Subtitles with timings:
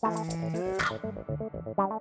[0.00, 1.97] Bye.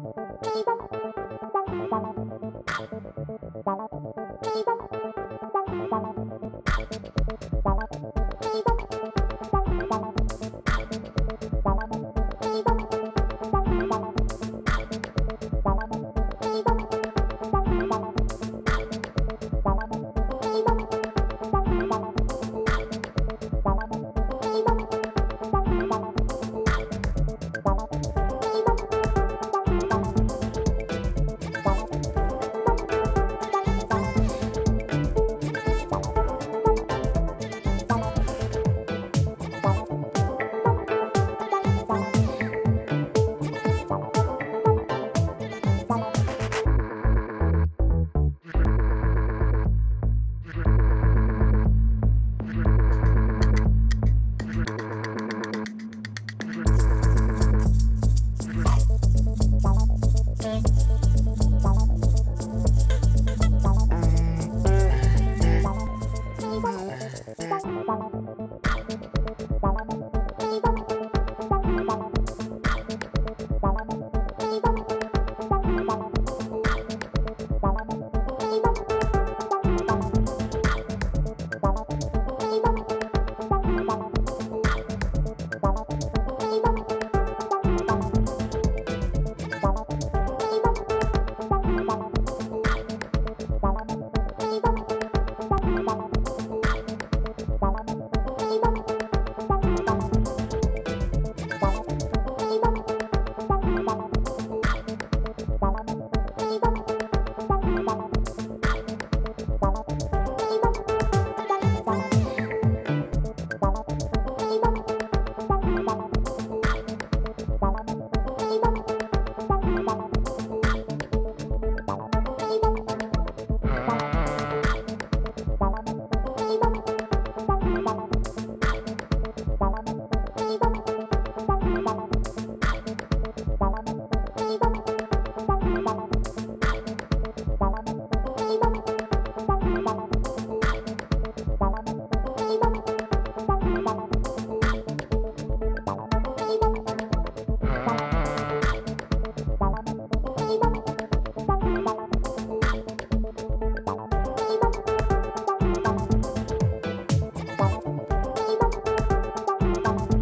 [0.00, 0.48] ピ
[0.96, 0.99] ッ